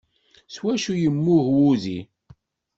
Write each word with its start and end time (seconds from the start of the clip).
S 0.53 0.55
wacu 0.63 0.93
yemmug 1.01 1.47
wudi? 1.57 1.99